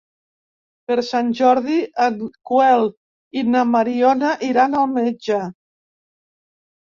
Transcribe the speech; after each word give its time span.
Per 0.91 0.95
Sant 1.07 1.27
Jordi 1.39 1.75
en 2.05 2.15
Quel 2.51 2.87
i 3.41 3.43
na 3.55 3.61
Mariona 3.73 4.31
iran 4.49 4.75
al 4.79 4.87
metge. 4.97 5.39